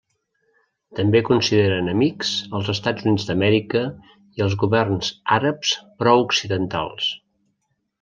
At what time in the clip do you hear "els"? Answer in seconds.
2.61-2.73, 4.49-4.59